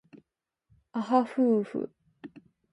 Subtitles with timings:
[0.93, 1.91] あはふうふ